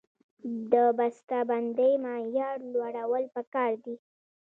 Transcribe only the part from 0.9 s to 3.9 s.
بسته بندۍ معیار لوړول پکار